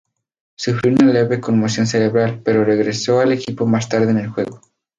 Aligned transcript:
Sufrió 0.55 0.91
una 0.93 1.13
leve 1.13 1.39
conmoción 1.39 1.85
cerebral, 1.85 2.41
pero 2.43 2.65
regresó 2.65 3.19
al 3.19 3.33
equipo 3.33 3.67
más 3.67 3.87
tarde 3.87 4.09
en 4.09 4.17
el 4.17 4.29
juego. 4.29 4.59